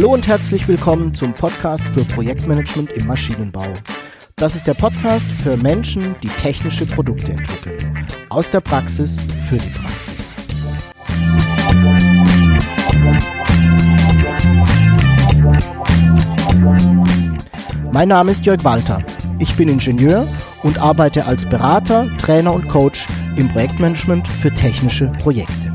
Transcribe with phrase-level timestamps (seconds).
[0.00, 3.66] Hallo und herzlich willkommen zum Podcast für Projektmanagement im Maschinenbau.
[4.34, 8.08] Das ist der Podcast für Menschen, die technische Produkte entwickeln.
[8.30, 10.14] Aus der Praxis für die Praxis.
[17.92, 19.04] Mein Name ist Jörg Walter.
[19.38, 20.26] Ich bin Ingenieur
[20.62, 25.69] und arbeite als Berater, Trainer und Coach im Projektmanagement für technische Projekte.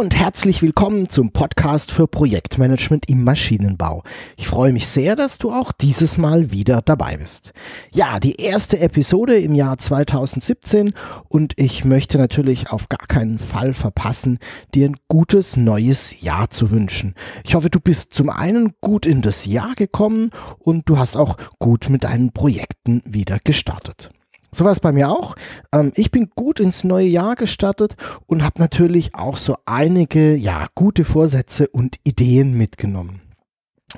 [0.00, 4.02] Und herzlich willkommen zum Podcast für Projektmanagement im Maschinenbau.
[4.38, 7.52] Ich freue mich sehr, dass du auch dieses Mal wieder dabei bist.
[7.92, 10.94] Ja, die erste Episode im Jahr 2017
[11.28, 14.38] und ich möchte natürlich auf gar keinen Fall verpassen,
[14.74, 17.14] dir ein gutes neues Jahr zu wünschen.
[17.44, 21.36] Ich hoffe, du bist zum einen gut in das Jahr gekommen und du hast auch
[21.58, 24.08] gut mit deinen Projekten wieder gestartet.
[24.52, 25.36] So war es bei mir auch.
[25.72, 30.66] Ähm, ich bin gut ins neue Jahr gestartet und habe natürlich auch so einige, ja,
[30.74, 33.20] gute Vorsätze und Ideen mitgenommen.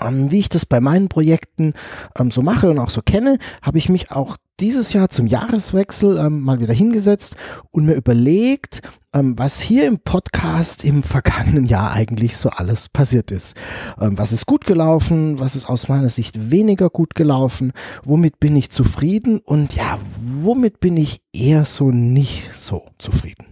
[0.01, 1.75] Ähm, wie ich das bei meinen Projekten
[2.19, 6.19] ähm, so mache und auch so kenne, habe ich mich auch dieses Jahr zum Jahreswechsel
[6.19, 7.37] ähm, mal wieder hingesetzt
[7.73, 8.81] und mir überlegt,
[9.15, 13.57] ähm, was hier im Podcast im vergangenen Jahr eigentlich so alles passiert ist.
[14.01, 17.73] Ähm, was ist gut gelaufen, was ist aus meiner Sicht weniger gut gelaufen,
[18.05, 23.52] womit bin ich zufrieden und ja, womit bin ich eher so nicht so zufrieden.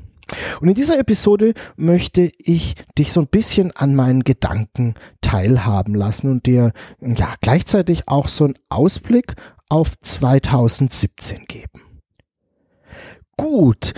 [0.61, 6.30] Und in dieser Episode möchte ich dich so ein bisschen an meinen Gedanken teilhaben lassen
[6.30, 9.34] und dir ja gleichzeitig auch so einen Ausblick
[9.69, 11.83] auf 2017 geben.
[13.36, 13.94] Gut,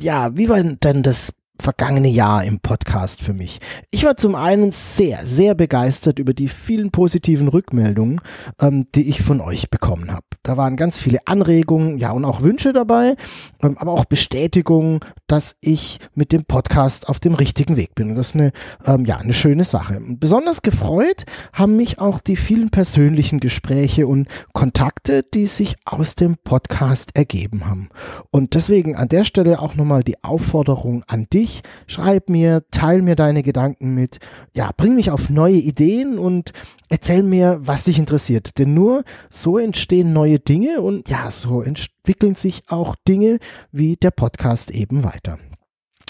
[0.00, 1.32] ja, wie war denn das
[1.62, 3.60] vergangene Jahr im Podcast für mich.
[3.90, 8.20] Ich war zum einen sehr, sehr begeistert über die vielen positiven Rückmeldungen,
[8.60, 10.26] ähm, die ich von euch bekommen habe.
[10.42, 13.14] Da waren ganz viele Anregungen, ja, und auch Wünsche dabei,
[13.62, 18.10] ähm, aber auch Bestätigungen, dass ich mit dem Podcast auf dem richtigen Weg bin.
[18.10, 18.52] Und das ist eine,
[18.84, 20.00] ähm, ja, eine schöne Sache.
[20.00, 26.36] Besonders gefreut haben mich auch die vielen persönlichen Gespräche und Kontakte, die sich aus dem
[26.42, 27.88] Podcast ergeben haben.
[28.32, 33.02] Und deswegen an der Stelle auch nochmal die Aufforderung an dich, mich, schreib mir, teil
[33.02, 34.18] mir deine Gedanken mit,
[34.54, 36.52] ja, bring mich auf neue Ideen und
[36.88, 38.58] erzähl mir, was dich interessiert.
[38.58, 43.38] Denn nur so entstehen neue Dinge und ja, so entwickeln sich auch Dinge
[43.70, 45.38] wie der Podcast eben weiter.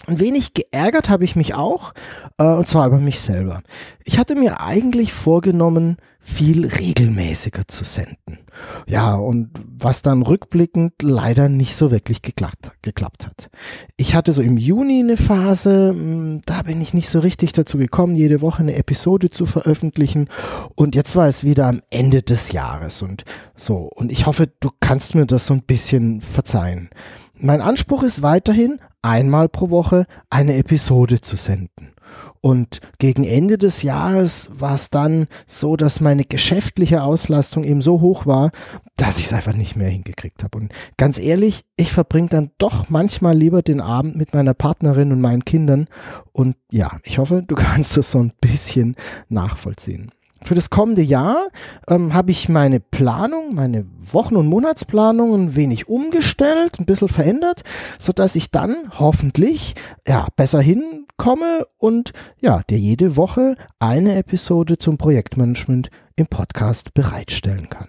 [0.06, 1.92] Ein wenig geärgert habe ich mich auch,
[2.38, 3.62] äh, und zwar über mich selber.
[4.04, 8.38] Ich hatte mir eigentlich vorgenommen, viel regelmäßiger zu senden.
[8.86, 13.50] Ja, und was dann rückblickend leider nicht so wirklich geklappt, geklappt hat.
[13.96, 17.76] Ich hatte so im Juni eine Phase, hm, da bin ich nicht so richtig dazu
[17.76, 20.28] gekommen, jede Woche eine Episode zu veröffentlichen.
[20.76, 23.24] Und jetzt war es wieder am Ende des Jahres und
[23.56, 23.90] so.
[23.92, 26.88] Und ich hoffe, du kannst mir das so ein bisschen verzeihen.
[27.34, 31.92] Mein Anspruch ist weiterhin, einmal pro Woche eine Episode zu senden.
[32.40, 38.00] Und gegen Ende des Jahres war es dann so, dass meine geschäftliche Auslastung eben so
[38.00, 38.50] hoch war,
[38.96, 40.58] dass ich es einfach nicht mehr hingekriegt habe.
[40.58, 45.20] Und ganz ehrlich, ich verbringe dann doch manchmal lieber den Abend mit meiner Partnerin und
[45.20, 45.86] meinen Kindern.
[46.32, 48.96] Und ja, ich hoffe, du kannst das so ein bisschen
[49.28, 50.10] nachvollziehen
[50.44, 51.48] für das kommende Jahr
[51.88, 57.62] ähm, habe ich meine Planung, meine Wochen- und Monatsplanung ein wenig umgestellt, ein bisschen verändert,
[57.98, 59.74] so dass ich dann hoffentlich
[60.06, 67.68] ja besser hinkomme und ja dir jede Woche eine Episode zum Projektmanagement im Podcast bereitstellen
[67.68, 67.88] kann.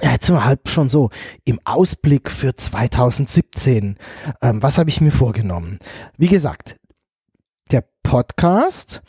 [0.00, 1.10] Jetzt sind wir halt schon so
[1.44, 3.98] im Ausblick für 2017.
[4.40, 5.78] Ähm, was habe ich mir vorgenommen?
[6.16, 6.76] Wie gesagt,
[7.70, 9.02] der Podcast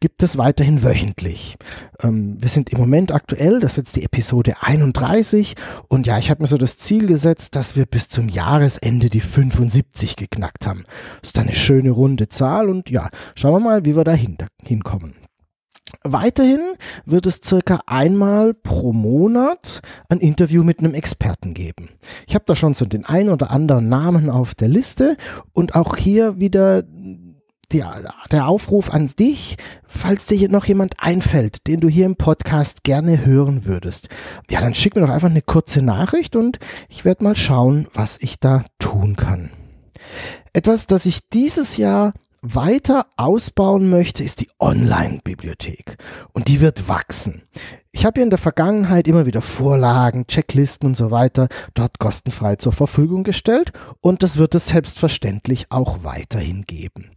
[0.00, 1.56] gibt es weiterhin wöchentlich.
[2.00, 5.54] Ähm, wir sind im Moment aktuell, das ist jetzt die Episode 31
[5.88, 9.20] und ja, ich habe mir so das Ziel gesetzt, dass wir bis zum Jahresende die
[9.20, 10.84] 75 geknackt haben.
[11.20, 14.36] Das ist eine schöne runde Zahl und ja, schauen wir mal, wie wir da hin,
[14.62, 15.14] hinkommen.
[16.02, 16.60] Weiterhin
[17.04, 21.90] wird es circa einmal pro Monat ein Interview mit einem Experten geben.
[22.26, 25.16] Ich habe da schon so den ein oder anderen Namen auf der Liste
[25.52, 26.82] und auch hier wieder
[27.72, 27.84] die,
[28.30, 32.84] der Aufruf an dich, falls dir hier noch jemand einfällt, den du hier im Podcast
[32.84, 34.08] gerne hören würdest.
[34.50, 36.58] Ja, dann schick mir doch einfach eine kurze Nachricht und
[36.88, 39.50] ich werde mal schauen, was ich da tun kann.
[40.52, 45.96] Etwas, das ich dieses Jahr weiter ausbauen möchte, ist die Online-Bibliothek.
[46.32, 47.42] Und die wird wachsen.
[47.96, 52.56] Ich habe ja in der Vergangenheit immer wieder Vorlagen, Checklisten und so weiter dort kostenfrei
[52.56, 53.72] zur Verfügung gestellt
[54.02, 57.10] und das wird es selbstverständlich auch weiterhin geben.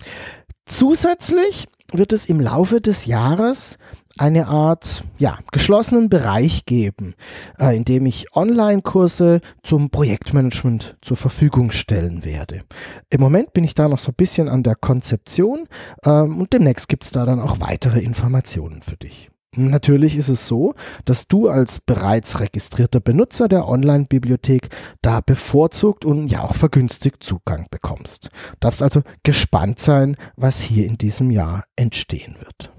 [0.65, 3.77] Zusätzlich wird es im Laufe des Jahres
[4.17, 7.13] eine Art ja, geschlossenen Bereich geben,
[7.59, 12.61] äh, in dem ich Online-Kurse zum Projektmanagement zur Verfügung stellen werde.
[13.09, 15.67] Im Moment bin ich da noch so ein bisschen an der Konzeption
[16.05, 19.29] ähm, und demnächst gibt es da dann auch weitere Informationen für dich.
[19.55, 20.75] Natürlich ist es so,
[21.05, 24.69] dass du als bereits registrierter Benutzer der Online-Bibliothek
[25.01, 28.29] da bevorzugt und ja auch vergünstigt Zugang bekommst.
[28.59, 32.71] Darfst also gespannt sein, was hier in diesem Jahr entstehen wird.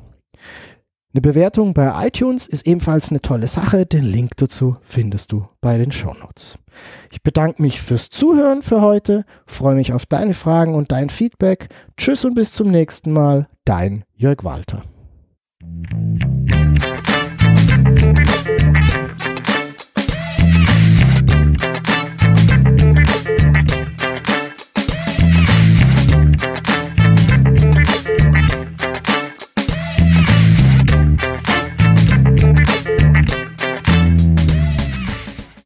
[1.15, 3.87] Eine Bewertung bei iTunes ist ebenfalls eine tolle Sache.
[3.87, 6.59] Den Link dazu findest du bei den Shownotes.
[7.13, 11.69] Ich bedanke mich fürs Zuhören für heute, freue mich auf deine Fragen und dein Feedback.
[11.97, 14.83] Tschüss und bis zum nächsten Mal, dein Jörg Walter.